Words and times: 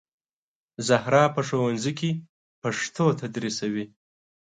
زهرا 0.87 1.23
په 1.35 1.41
ښوونځي 1.47 1.93
کې 1.99 2.09
پښتو 2.61 3.05
تدریسوي 3.21 3.85